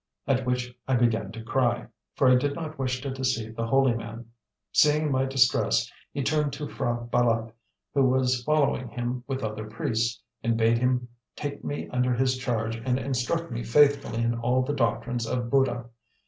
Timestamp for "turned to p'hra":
6.23-7.07